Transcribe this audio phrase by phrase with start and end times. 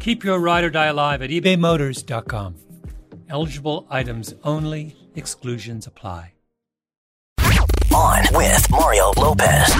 [0.00, 2.56] Keep your ride or die alive at ebaymotors.com.
[3.28, 6.32] Eligible items only, exclusions apply.
[7.94, 9.72] On with Mario Lopez.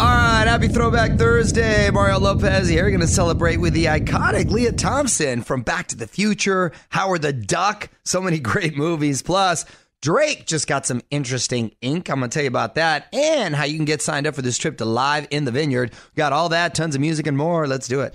[0.00, 1.90] All right, happy Throwback Thursday.
[1.90, 2.84] Mario Lopez here.
[2.84, 7.22] We're going to celebrate with the iconic Lea Thompson from Back to the Future, Howard
[7.22, 9.22] the Duck, so many great movies.
[9.22, 9.64] Plus,
[10.02, 12.08] Drake just got some interesting ink.
[12.10, 14.42] I'm going to tell you about that and how you can get signed up for
[14.42, 15.92] this trip to Live in the Vineyard.
[16.14, 17.66] Got all that, tons of music and more.
[17.66, 18.14] Let's do it.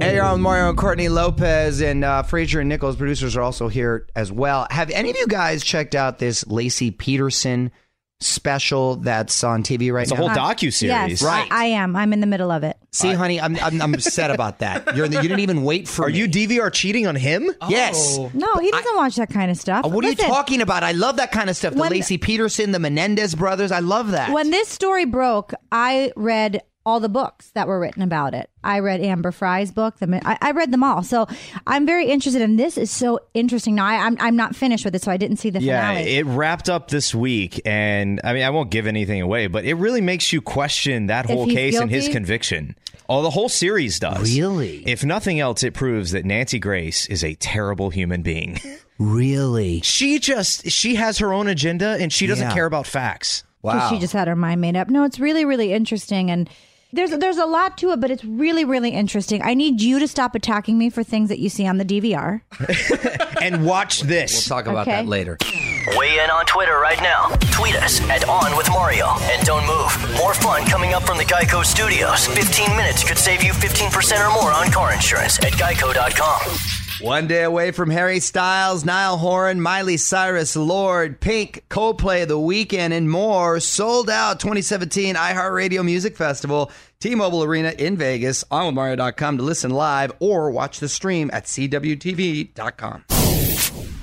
[0.00, 3.68] Hey, you're on Mario and Courtney Lopez, and uh, Fraser and Nichols, producers, are also
[3.68, 4.66] here as well.
[4.70, 7.70] Have any of you guys checked out this Laci Peterson
[8.22, 10.26] special that's on TV right It's now?
[10.26, 11.20] It's a whole docu series.
[11.20, 11.46] Yes, Right.
[11.50, 11.96] I, I am.
[11.96, 12.76] I'm in the middle of it.
[12.92, 14.96] See, honey, I'm, I'm, I'm upset about that.
[14.96, 16.18] You're, you didn't even wait for Are me.
[16.18, 17.50] you DVR cheating on him?
[17.68, 18.18] Yes.
[18.34, 19.84] No, he doesn't watch that kind of stuff.
[19.84, 20.82] Uh, What are you talking about?
[20.82, 21.74] I love that kind of stuff.
[21.74, 23.70] The When- Laci Peterson, the Menendez brothers.
[23.70, 24.32] I love that.
[24.32, 28.48] When this story broke, I read all the books that were written about it.
[28.64, 29.98] I read Amber Fry's book.
[29.98, 31.02] The, I, I read them all.
[31.02, 31.26] So
[31.66, 32.78] I'm very interested in this.
[32.78, 33.74] is so interesting.
[33.74, 36.16] Now I, I'm I'm not finished with it, so I didn't see the Yeah, finale.
[36.16, 39.74] it wrapped up this week, and I mean, I won't give anything away, but it
[39.74, 42.74] really makes you question that whole he's case and his conviction.
[43.08, 44.34] Oh, the whole series does.
[44.38, 44.84] Really?
[44.86, 48.58] If nothing else, it proves that Nancy Grace is a terrible human being.
[48.98, 49.80] really?
[49.82, 52.54] She just she has her own agenda, and she doesn't Yeah.
[52.54, 53.44] care about facts.
[53.62, 53.90] Wow.
[53.90, 54.88] she just had her mind made up.
[54.88, 56.48] No, it's really really interesting and.
[56.92, 59.42] There's there's a lot to it, but it's really really interesting.
[59.42, 62.42] I need you to stop attacking me for things that you see on the DVR.
[63.40, 64.32] And watch this.
[64.50, 64.96] We'll talk about Okay.
[64.96, 65.38] that later.
[65.96, 67.28] Weigh in on Twitter right now.
[67.52, 69.06] Tweet us at On With Mario.
[69.22, 70.16] And don't move.
[70.18, 72.26] More fun coming up from the Geico Studios.
[72.26, 76.89] 15 minutes could save you 15% or more on car insurance at geico.com.
[77.00, 82.92] One day away from Harry Styles, Niall Horan, Miley Cyrus, Lorde, Pink, Coldplay, The Weeknd,
[82.92, 83.58] and more.
[83.58, 88.44] Sold out 2017 iHeartRadio Music Festival, T-Mobile Arena in Vegas.
[88.44, 93.04] OnWithMario.com to listen live or watch the stream at CWTV.com.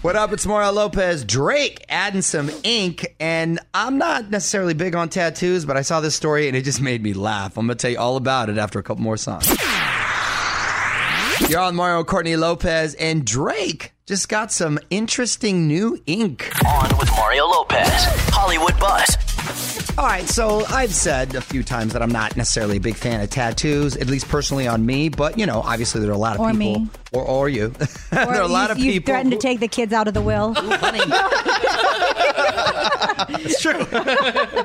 [0.01, 0.33] What up?
[0.33, 1.23] It's Mario Lopez.
[1.23, 6.15] Drake adding some ink, and I'm not necessarily big on tattoos, but I saw this
[6.15, 7.57] story and it just made me laugh.
[7.57, 9.47] I'm going to tell you all about it after a couple more songs.
[11.45, 16.51] You're on Mario Courtney Lopez, and Drake just got some interesting new ink.
[16.65, 17.87] On with Mario Lopez.
[18.33, 19.26] Hollywood Buzz.
[19.97, 23.19] All right, so I've said a few times that I'm not necessarily a big fan
[23.19, 26.35] of tattoos, at least personally on me, but you know, obviously there are a lot
[26.35, 26.81] of Or people.
[26.81, 26.89] me.
[27.13, 27.69] Or, or you.
[28.11, 29.11] there are a lot you, of you people.
[29.13, 30.53] threatened to take the kids out of the will.
[33.29, 33.79] It's true.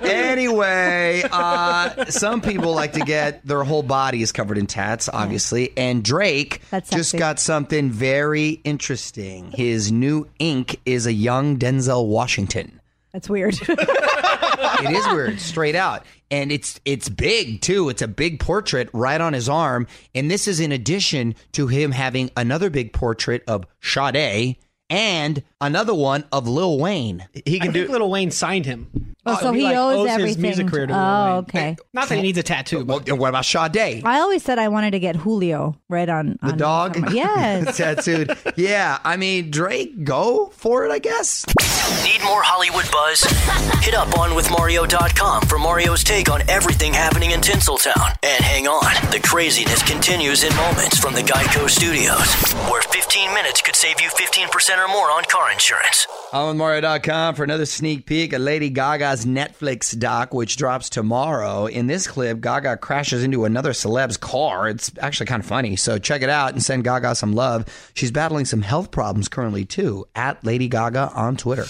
[0.07, 5.73] anyway, uh, some people like to get their whole bodies covered in tats, obviously.
[5.79, 9.51] And Drake just got something very interesting.
[9.53, 12.81] His new ink is a young Denzel Washington.
[13.13, 13.55] That's weird.
[13.69, 16.07] it is weird, straight out.
[16.31, 17.91] And it's it's big too.
[17.91, 19.87] It's a big portrait right on his arm.
[20.15, 24.57] And this is in addition to him having another big portrait of Sade
[24.93, 27.27] and another one of Lil Wayne.
[27.33, 27.93] He can I can think do.
[27.93, 29.15] Little Wayne signed him.
[29.25, 30.43] Oh, Uh, so he, he owes his everything.
[30.43, 31.39] music career to Lil Oh, Wayne.
[31.45, 31.77] okay.
[31.93, 34.03] Not that he needs a tattoo, but and what about Sade?
[34.05, 36.97] I always said I wanted to get Julio right on The dog?
[36.97, 37.77] on my- Yes.
[37.79, 38.37] Tattooed.
[38.57, 41.45] Yeah, I mean, Drake, go for it, I guess.
[42.05, 43.21] Need more Hollywood buzz?
[43.85, 48.17] Hit up onwithmario.com for Mario's take on everything happening in Tinseltown.
[48.23, 48.82] And hang on,
[49.13, 52.35] the craziness continues in moments from the Geico Studios,
[52.71, 56.07] where 15 minutes could save you 15% or more on car insurance.
[56.33, 61.67] I'm on Mario.com for another sneak peek at Lady Gaga's Netflix doc, which drops tomorrow.
[61.67, 64.67] In this clip, Gaga crashes into another celeb's car.
[64.67, 65.77] It's actually kind of funny.
[65.77, 67.67] So check it out and send Gaga some love.
[67.93, 71.67] She's battling some health problems currently, too, at Lady Gaga on Twitter.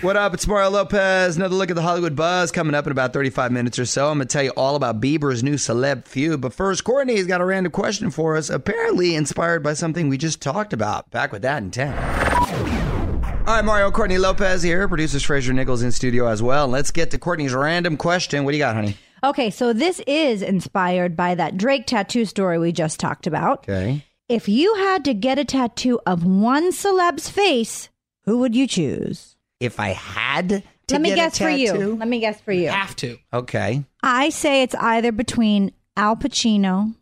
[0.00, 0.32] What up?
[0.32, 1.36] It's Mario Lopez.
[1.36, 4.10] Another look at the Hollywood buzz coming up in about 35 minutes or so.
[4.10, 6.40] I'm going to tell you all about Bieber's new celeb feud.
[6.40, 10.40] But first, Courtney's got a random question for us, apparently inspired by something we just
[10.40, 11.10] talked about.
[11.10, 11.98] Back with that in 10.
[11.98, 14.86] All right, Mario, Courtney Lopez here.
[14.86, 16.68] Producers Fraser Nichols in studio as well.
[16.68, 18.44] Let's get to Courtney's random question.
[18.44, 18.96] What do you got, honey?
[19.24, 23.68] Okay, so this is inspired by that Drake tattoo story we just talked about.
[23.68, 24.04] Okay.
[24.28, 27.88] If you had to get a tattoo of one celeb's face,
[28.26, 29.34] who would you choose?
[29.60, 30.62] If I had to
[30.94, 31.96] Let me get a guess for you.
[31.96, 32.68] Let me guess for you.
[32.68, 33.18] have to.
[33.32, 33.84] Okay.
[34.02, 36.94] I say it's either between Al Pacino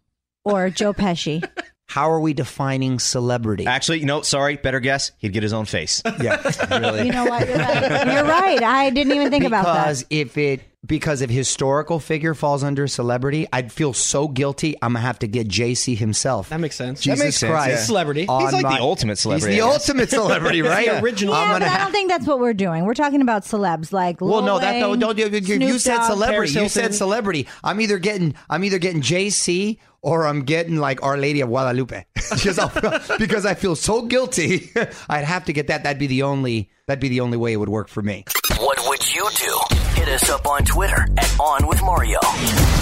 [0.44, 1.46] or Joe Pesci.
[1.88, 3.64] How are we defining celebrity?
[3.64, 4.56] Actually, no, sorry.
[4.56, 5.12] Better guess.
[5.18, 6.02] He'd get his own face.
[6.20, 7.06] Yeah, really.
[7.06, 7.46] You know what?
[7.48, 8.12] You're right.
[8.12, 8.62] You're right.
[8.62, 9.74] I didn't even think about that.
[9.84, 14.74] because if it because if historical figure falls under celebrity, I'd feel so guilty.
[14.80, 16.48] I'm gonna have to get JC himself.
[16.50, 17.00] That makes sense.
[17.00, 17.76] Jesus That makes sense, Christ, yeah.
[17.84, 18.20] Celebrity.
[18.20, 20.86] He's like my- the ultimate celebrity, He's the ultimate celebrity, right?
[20.88, 21.34] the original.
[21.34, 22.84] I'm Yeah, gonna but I don't think that's what we're doing.
[22.84, 25.78] We're talking about celebs like Well, Lil no, that Wayne, don't, don't you, you, you
[25.78, 26.12] said Dogg.
[26.12, 26.52] celebrity.
[26.52, 27.46] You said celebrity.
[27.64, 32.04] I'm either getting I'm either getting JC or I'm getting like Our Lady of Guadalupe
[32.14, 32.70] because I'll,
[33.18, 34.70] because I feel so guilty.
[35.08, 35.82] I'd have to get that.
[35.82, 38.24] That'd be the only that'd be the only way it would work for me.
[38.58, 39.75] What would you do?
[39.96, 42.18] Hit us up on Twitter at On With Mario.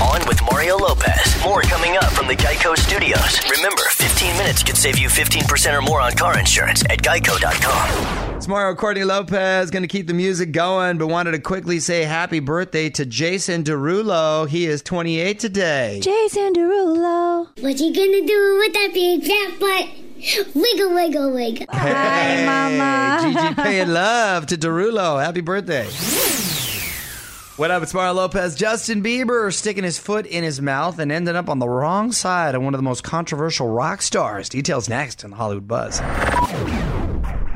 [0.03, 1.41] On with Mario Lopez.
[1.45, 3.41] More coming up from the Geico Studios.
[3.49, 8.37] Remember, 15 minutes could save you 15% or more on car insurance at geico.com.
[8.37, 12.03] It's Mario Courtney Lopez going to keep the music going, but wanted to quickly say
[12.03, 14.49] happy birthday to Jason Derulo.
[14.49, 16.01] He is 28 today.
[16.03, 17.47] Jason Derulo.
[17.63, 19.89] What you gonna do with that big fat butt?
[20.55, 21.67] Wiggle, wiggle, wiggle.
[21.71, 23.33] Hi, Mama.
[23.33, 25.23] Gigi paying love to Derulo.
[25.23, 25.87] Happy birthday.
[27.57, 27.85] What up?
[27.85, 28.57] It's Mario Lopez.
[28.57, 32.57] Justin Bieber sticking his foot in his mouth and ended up on the wrong side
[32.57, 34.49] of one of the most controversial rock stars.
[34.49, 36.01] Details next in the Hollywood Buzz.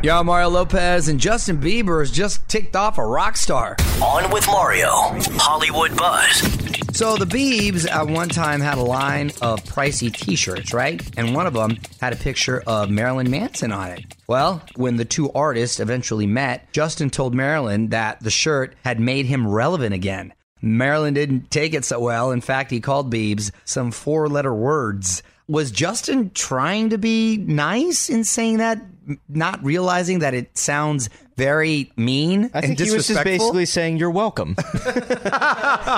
[0.04, 3.74] Yo, Mario Lopez and Justin Bieber has just ticked off a rock star.
[4.00, 4.88] On with Mario.
[5.36, 6.67] Hollywood Buzz.
[6.98, 11.00] So the Biebs at one time had a line of pricey T-shirts, right?
[11.16, 14.16] And one of them had a picture of Marilyn Manson on it.
[14.26, 19.26] Well, when the two artists eventually met, Justin told Marilyn that the shirt had made
[19.26, 20.34] him relevant again.
[20.60, 22.32] Marilyn didn't take it so well.
[22.32, 25.22] In fact, he called Biebs some four-letter words.
[25.46, 28.82] Was Justin trying to be nice in saying that,
[29.28, 33.98] not realizing that it sounds very mean I and think he was just basically saying,
[33.98, 34.56] "You're welcome."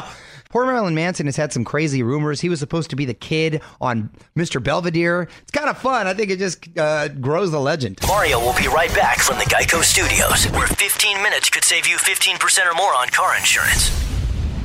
[0.51, 2.41] Poor Marilyn Manson has had some crazy rumors.
[2.41, 4.61] He was supposed to be the kid on Mr.
[4.63, 5.29] Belvedere.
[5.43, 6.09] It's kind of fun.
[6.09, 8.01] I think it just uh, grows the legend.
[8.09, 11.97] Mario will be right back from the Geico Studios, where 15 minutes could save you
[11.99, 13.91] 15% or more on car insurance.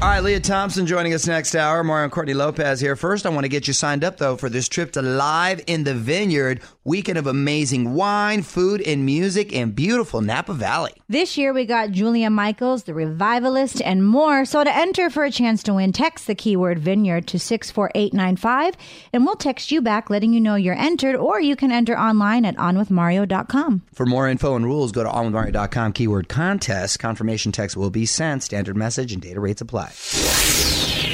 [0.01, 1.83] All right, Lea Thompson joining us next hour.
[1.83, 2.95] Mario and Courtney Lopez here.
[2.95, 5.83] First, I want to get you signed up, though, for this trip to Live in
[5.83, 10.93] the Vineyard, weekend of amazing wine, food, and music in beautiful Napa Valley.
[11.09, 14.45] This year we got Julia Michaels, the revivalist, and more.
[14.45, 18.75] So to enter for a chance to win, text the keyword vineyard to 64895
[19.11, 22.45] and we'll text you back letting you know you're entered, or you can enter online
[22.45, 23.81] at onwithmario.com.
[23.93, 26.99] For more info and rules, go to onwithmario.com keyword contest.
[26.99, 28.43] Confirmation text will be sent.
[28.43, 29.91] Standard message and data rates apply.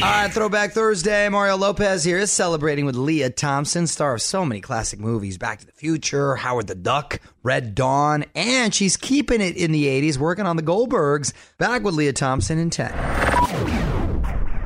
[0.03, 1.29] All right, Throwback Thursday.
[1.29, 5.59] Mario Lopez here is celebrating with Lea Thompson, star of so many classic movies Back
[5.59, 10.17] to the Future, Howard the Duck, Red Dawn, and she's keeping it in the 80s,
[10.17, 11.33] working on the Goldbergs.
[11.59, 12.91] Back with Lea Thompson in 10.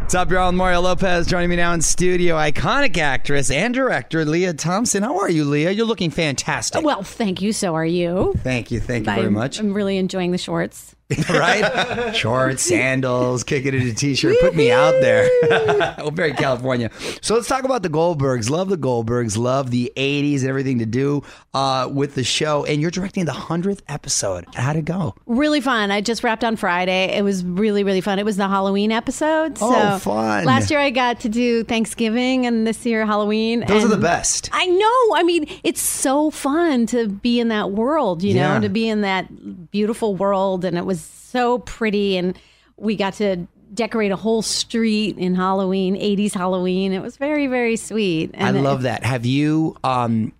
[0.04, 0.54] What's up, y'all?
[0.54, 2.36] Mario Lopez joining me now in studio.
[2.38, 5.04] Iconic actress and director Lea Thompson.
[5.04, 5.72] How are you, Lea?
[5.72, 6.86] You're looking fantastic.
[6.86, 7.52] Well, thank you.
[7.52, 8.36] So are you.
[8.38, 8.80] Thank you.
[8.80, 9.60] Thank you very I'm, much.
[9.60, 10.95] I'm really enjoying the shorts.
[11.30, 12.16] right?
[12.16, 14.38] Shorts, sandals, kick it in a t-shirt.
[14.40, 15.30] Put me out there.
[16.00, 16.90] oh, very California.
[17.22, 18.50] So let's talk about the Goldbergs.
[18.50, 19.38] Love the Goldbergs.
[19.38, 21.22] Love the 80s and everything to do
[21.54, 22.66] uh, with the show.
[22.66, 24.46] And you're directing the 100th episode.
[24.56, 25.14] How'd it go?
[25.28, 25.92] Really fun.
[25.92, 27.16] I just wrapped on Friday.
[27.16, 28.18] It was really, really fun.
[28.18, 29.60] It was the Halloween episode.
[29.60, 30.46] So Oh, fun.
[30.46, 33.64] Last year I got to do Thanksgiving and this year Halloween.
[33.68, 34.50] Those are the best.
[34.52, 35.16] I know.
[35.16, 39.02] I mean, it's so fun to be in that world, you know, to be in
[39.02, 40.66] that beautiful world.
[40.66, 42.18] And it was so pretty.
[42.18, 42.38] And
[42.78, 46.94] we got to decorate a whole street in Halloween, 80s Halloween.
[46.94, 48.32] It was very, very sweet.
[48.34, 49.04] And I love that.
[49.04, 50.32] Have you um,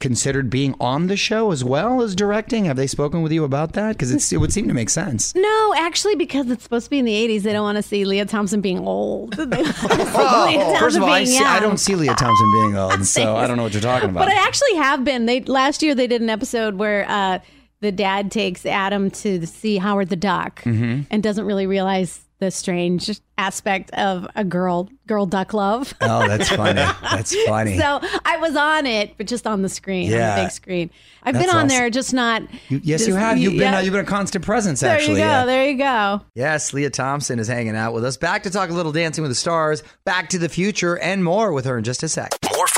[0.00, 2.64] considered being on the show as well as directing?
[2.64, 3.92] Have they spoken with you about that?
[3.96, 5.34] Because it would seem to make sense.
[5.34, 8.04] No, actually, because it's supposed to be in the 80s, they don't want to see
[8.04, 9.36] Lea Thompson being old.
[9.50, 12.08] They want to see Lea Oh, First of all, I, see, I don't see Lea
[12.08, 14.26] Thompson being old, so I don't know what you're talking about.
[14.26, 15.26] But I actually have been.
[15.26, 17.38] They last year they did an episode where uh,
[17.80, 21.06] the dad takes Adam to see Howard the Duck Mhm.
[21.10, 25.92] and doesn't really realize the strange aspect of a girl girl duck love.
[26.00, 26.72] oh, that's funny.
[26.74, 27.76] That's funny.
[27.78, 30.88] So I was on it, but just on the screen, on the big screen.
[31.22, 31.68] I've That's been on awesome.
[31.68, 32.42] there, just not.
[32.70, 33.36] You- yes, you have.
[33.36, 33.78] You've been yeah.
[33.78, 34.80] uh, you've been a constant presence.
[34.80, 35.24] There actually, you go.
[35.26, 35.44] yeah.
[35.44, 36.20] There you go.
[36.34, 38.16] Yes, Lea Thompson is hanging out with us.
[38.16, 41.52] Back to talk a little Dancing with the Stars, Back to the Future, and more
[41.52, 42.30] with her in just a sec.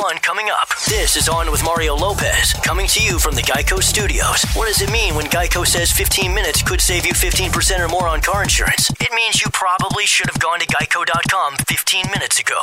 [0.03, 0.69] More fun coming up.
[0.89, 4.43] This is On with Mario Lopez, coming to you from the Geico Studios.
[4.55, 8.09] What does it mean when Geico says 15 minutes could save you 15% or more
[8.09, 8.91] on car insurance?
[9.01, 12.59] It means you probably should have gone to geico.com 15 minutes ago.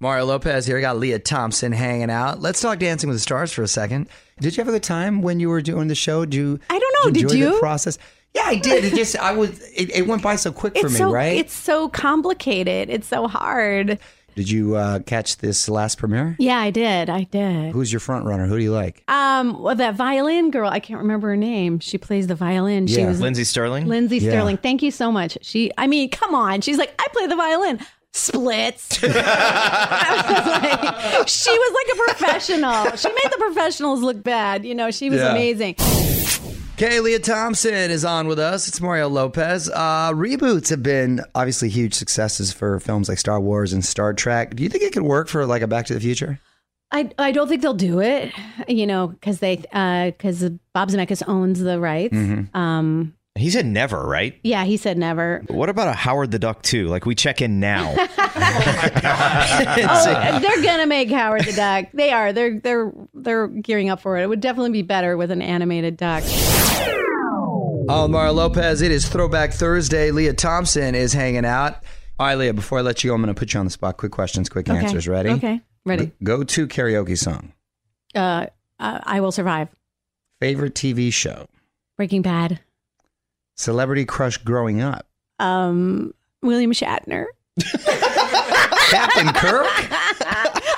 [0.00, 0.78] Mario Lopez here.
[0.78, 2.40] I Got Lea Thompson hanging out.
[2.40, 4.08] Let's talk Dancing with the Stars for a second.
[4.40, 6.24] Did you have a good time when you were doing the show?
[6.26, 6.60] Do you?
[6.68, 7.10] I don't know.
[7.12, 7.52] Did enjoy you?
[7.54, 7.98] The process.
[8.34, 8.84] Yeah, I did.
[8.84, 9.60] It just I was.
[9.70, 11.38] It, it went by so quick for It's me, so right?
[11.38, 12.90] it's so complicated.
[12.90, 14.00] It's so hard.
[14.34, 16.36] Did you uh, catch this last premiere?
[16.38, 17.08] Yeah, I did.
[17.08, 17.72] I did.
[17.72, 18.46] Who's your front runner?
[18.46, 19.02] Who do you like?
[19.08, 21.78] Um, well, that violin girl, I can't remember her name.
[21.78, 22.86] She plays the violin.
[22.88, 23.08] She Yeah.
[23.08, 23.86] was Lindsey Stirling.
[23.86, 24.30] Lindsey Yeah.
[24.32, 24.56] Stirling.
[24.56, 25.38] Thank you so much.
[25.42, 26.60] She, I mean, come on.
[26.62, 27.78] She's like, I play the violin.
[28.12, 29.00] Splits.
[29.02, 29.24] Was like,
[31.28, 32.96] she was like a professional.
[32.96, 34.64] She made the professionals look bad.
[34.64, 35.30] You know, she was Yeah.
[35.32, 35.74] amazing.
[36.74, 38.66] Okay, Lea Thompson is on with us.
[38.66, 39.70] It's Mario Lopez.
[39.70, 44.56] Uh, reboots have been obviously huge successes for films like Star Wars and Star Trek.
[44.56, 46.40] Do you think it could work for like a Back to the Future?
[46.90, 48.32] I, I don't think they'll do it,
[48.66, 52.12] you know, because they because Bob Zemeckis owns the rights.
[52.12, 52.56] Mm-hmm.
[52.56, 54.38] Um, He said never, right?
[54.44, 55.42] yeah, he said never.
[55.48, 56.86] What about a Howard the Duck too?
[56.86, 57.94] Like we check in now.
[59.06, 61.86] Oh, they're gonna make Howard the Duck.
[61.92, 62.32] They are.
[62.32, 64.22] They're they're they're gearing up for it.
[64.22, 66.22] It would definitely be better with an animated duck.
[67.86, 68.80] Oh, Mario Lopez.
[68.82, 70.10] It is Throwback Thursday.
[70.10, 71.82] Lea Thompson is hanging out.
[72.18, 73.70] All right, Lea, before I let you go, I'm going to put you on the
[73.70, 73.96] spot.
[73.98, 74.78] Quick questions, quick Okay.
[74.78, 75.06] answers.
[75.08, 75.30] Ready?
[75.30, 76.12] Okay, ready.
[76.22, 77.52] Go to karaoke song.
[78.14, 78.46] Uh,
[78.78, 79.68] uh, I will survive.
[80.40, 81.46] Favorite TV show.
[81.96, 82.60] Breaking Bad.
[83.56, 85.06] Celebrity crush growing up.
[85.38, 87.26] Um, William Shatner.
[88.90, 89.66] Captain Kirk.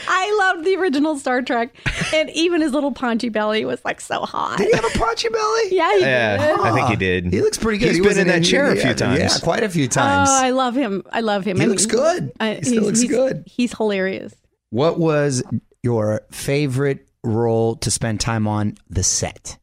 [0.09, 1.75] I loved the original Star Trek,
[2.15, 4.59] and even his little paunchy belly was like so hot.
[4.59, 5.63] Did he have a paunchy belly?
[5.77, 6.61] Yeah, he yeah, did.
[6.61, 7.33] I think he did.
[7.33, 7.89] He looks pretty good.
[7.89, 9.19] He's He been wasn't in that chair a few yeah, times.
[9.19, 10.29] Yeah, quite a few times.
[10.31, 11.03] Oh, I love him.
[11.11, 11.57] I love him.
[11.57, 12.33] He And looks good.
[12.41, 13.45] I- He still looks he's- good.
[13.47, 14.35] He's hilarious.
[14.71, 15.43] What was
[15.83, 19.59] your favorite role to spend time on the set?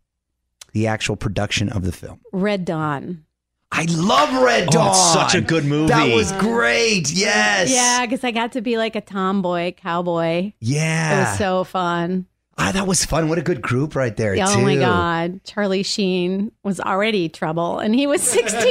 [0.74, 2.20] The actual production of the film.
[2.32, 3.26] Red Dawn.
[3.72, 4.90] I love Red Oh, Dawn.
[4.90, 5.88] it's such a good movie.
[5.90, 7.12] That was great.
[7.12, 7.72] Yes.
[7.72, 10.54] Yeah, because I got to be like a tomboy cowboy.
[10.60, 11.16] Yeah.
[11.18, 12.28] It was so fun.
[12.60, 13.30] ah, that was fun.
[13.30, 14.36] What a good group right there.
[14.40, 14.62] oh too.
[14.62, 15.44] my God.
[15.44, 18.62] Charlie Sheen was already trouble and he was 16.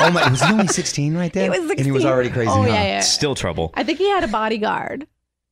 [0.00, 0.30] Oh my!
[0.30, 1.44] Was he only sixteen right there?
[1.52, 2.50] He was And he was already crazy.
[2.50, 2.68] Oh, huh?
[2.68, 3.00] yeah, yeah.
[3.00, 3.72] Still trouble.
[3.74, 5.06] I think he had a bodyguard.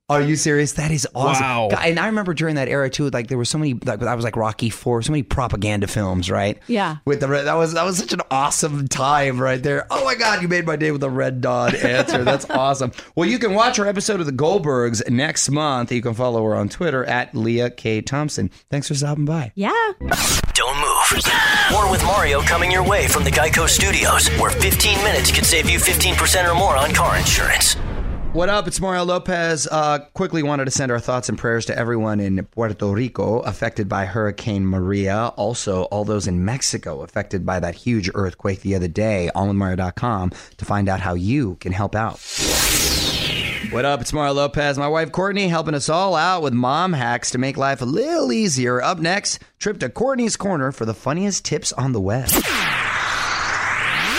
[0.09, 0.73] Are you serious?
[0.73, 1.43] That is awesome.
[1.43, 1.69] Wow.
[1.71, 3.73] God, And I remember during that era too, like there were so many.
[3.75, 6.59] Like I was like Rocky Four, so many propaganda films, right?
[6.67, 6.97] Yeah.
[7.07, 9.87] With the red, that was that was such an awesome time right there.
[9.91, 12.25] Oh my God, you made my day with a red Dawn answer.
[12.25, 12.93] That's awesome.
[13.17, 15.91] Well, you can watch our episode of the Goldbergs next month.
[15.93, 18.51] You can follow her on Twitter at Lea K Thompson.
[18.71, 19.53] Thanks for stopping by.
[19.55, 19.71] Yeah.
[20.55, 21.23] Don't move.
[21.71, 25.71] More with Mario coming your way from the Geico Studios, where 15 minutes could save
[25.71, 27.77] you 15% or more on car insurance.
[28.33, 28.67] What up?
[28.67, 29.69] It's Mario Lopez.
[29.71, 33.91] Uh, quickly wanted to send our thoughts and prayers to everyone in Puerto Rico affected
[33.91, 35.35] by Hurricane Maria.
[35.37, 39.31] Also, all those in Mexico affected by that huge earthquake the other day.
[39.35, 42.19] OnWithMario.com to find out how you can help out.
[43.71, 44.01] What up?
[44.01, 44.79] It's Mario Lopez.
[44.79, 48.33] My wife Courtney helping us all out with mom hacks to make life a little
[48.33, 48.81] easier.
[48.81, 52.31] Up next, trip to Courtney's Corner for the funniest tips on the web.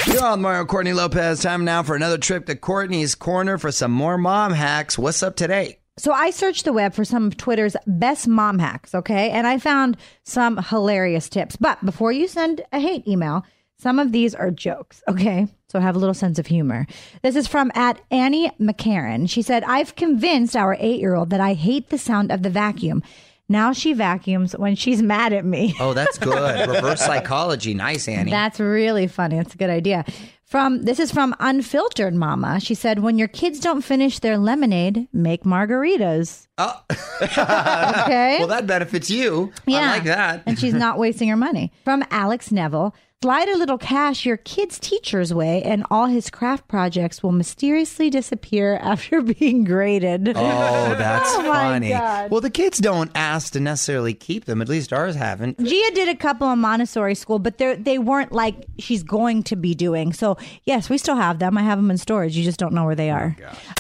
[0.08, 1.42] You're on Mario Courtney Lopez.
[1.42, 4.98] Time now for another trip to Courtney's Corner for some more mom hacks.
[4.98, 5.80] What's up today?
[5.98, 9.30] So I searched the web for some of Twitter's best mom hacks, okay?
[9.30, 11.56] And I found some hilarious tips.
[11.56, 13.46] But before you send a hate email,
[13.84, 15.46] Some of these are jokes, okay?
[15.68, 16.88] So have a little sense of humor.
[17.22, 19.30] This is from at Annie McCarran.
[19.30, 22.50] She said, I've convinced our eight year old that I hate the sound of the
[22.50, 23.04] vacuum.
[23.50, 25.76] Now she vacuums when she's mad at me.
[25.80, 26.70] Oh, that's good.
[26.70, 27.74] Reverse psychology.
[27.74, 28.32] Nice, Annie.
[28.32, 29.38] That's really funny.
[29.38, 30.06] That's a good idea.
[30.46, 32.60] From this is from Unfiltered Mama.
[32.60, 36.80] She said, "When your kids don't finish their lemonade, make margaritas." Oh.
[37.22, 38.38] okay.
[38.38, 39.52] well, that benefits you.
[39.68, 40.44] I like that.
[40.46, 41.72] and she's not wasting her money.
[41.84, 42.94] From Alex Neville.
[43.24, 48.10] Slide a little cash your kid's teacher's way, and all his craft projects will mysteriously
[48.10, 50.28] disappear after being graded.
[50.28, 51.92] Oh, that's Oh, funny.
[51.92, 52.30] God.
[52.32, 54.62] Well, the kids don't ask to necessarily keep them.
[54.62, 55.58] At least ours haven't.
[55.58, 59.56] Gia did a couple in Montessori school, but they they weren't like she's going to
[59.56, 60.12] be doing.
[60.12, 61.58] So yes, we still have them.
[61.58, 62.36] I have them in storage.
[62.36, 63.38] You just don't know where they are.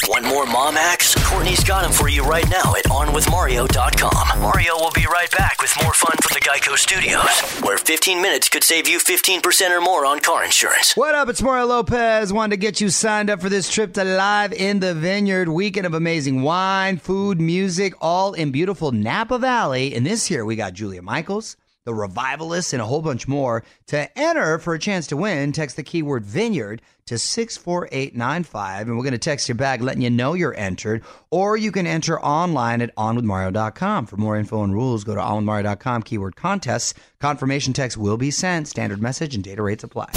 [0.07, 1.15] Want more mom hacks?
[1.29, 4.39] Courtney's got them for you right now at OnWithMario.com.
[4.41, 8.47] Mario will be right back with more fun from the Geico Studios, where 15 minutes
[8.47, 10.95] could save you 15% or more on car insurance.
[10.95, 11.27] What up?
[11.27, 12.31] It's Mario Lopez.
[12.31, 15.49] Wanted to get you signed up for this trip to Live in the Vineyard.
[15.49, 19.95] Weekend of amazing wine, food, music, all in beautiful Napa Valley.
[19.95, 23.63] And this year we got Julia Michaels, the Revivalists, and a whole bunch more.
[23.87, 28.87] To enter for a chance to win, text the keyword Vineyard to 64895.
[28.87, 31.03] And we're going to text you back letting you know you're entered.
[31.31, 34.05] Or you can enter online at onwithmario.com.
[34.05, 36.93] For more info and rules, go to onwithmario.com, keyword contests.
[37.19, 38.67] Confirmation text will be sent.
[38.67, 40.09] Standard message and data rates apply.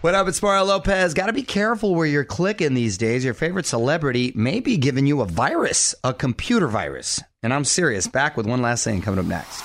[0.00, 0.28] What up?
[0.28, 1.12] It's Mario Lopez.
[1.12, 3.24] Got to be careful where you're clicking these days.
[3.24, 7.20] Your favorite celebrity may be giving you a virus, a computer virus.
[7.42, 8.06] And I'm serious.
[8.06, 9.60] Back with one last thing coming up next.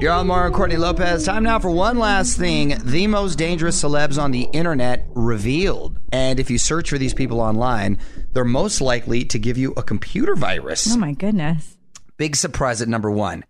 [0.00, 1.24] You're on Mario Courtney Lopez.
[1.24, 2.76] Time now for one last thing.
[2.84, 5.98] The most dangerous celebs on the internet revealed.
[6.12, 7.98] And if you search for these people online,
[8.32, 10.94] they're most likely to give you a computer virus.
[10.94, 11.76] Oh my goodness!
[12.16, 13.44] Big surprise at number one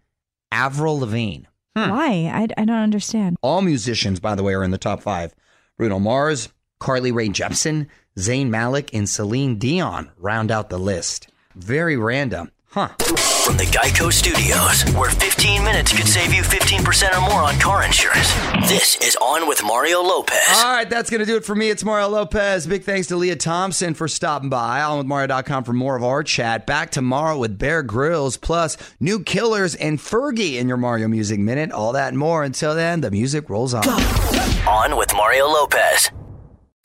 [0.51, 1.45] Avril Lavigne.
[1.77, 1.91] Hmm.
[1.91, 2.31] Why?
[2.33, 3.37] I, I don't understand.
[3.43, 5.35] All musicians, by the way, are in the top five.
[5.77, 6.49] Bruno Mars,
[6.81, 11.29] Carly Rae Jepsen, Zayn Malik, and Celine Dion round out the list.
[11.55, 12.51] Very random.
[12.71, 12.89] Huh.
[13.47, 17.83] From the Geico Studios, where 15 minutes could save you 15% or more on car
[17.83, 18.31] insurance.
[18.69, 20.37] This is On with Mario Lopez.
[20.51, 21.71] All right, that's going to do it for me.
[21.71, 22.67] It's Mario Lopez.
[22.67, 24.81] Big thanks to Lea Thompson for stopping by.
[24.81, 26.67] OnWithMario.com for more of our chat.
[26.67, 31.73] Back tomorrow with Bear Grylls, plus new killers and Fergie in your Mario Music Minute.
[31.73, 32.45] All that and more.
[32.45, 33.89] Until then, the music rolls on.
[33.89, 36.11] On with Mario Lopez.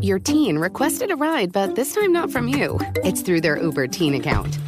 [0.00, 2.78] Your teen requested a ride, but this time not from you.
[3.04, 4.58] It's through their Uber teen account.